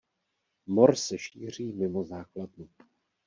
[0.67, 2.69] Mor se šíří mimo základnu.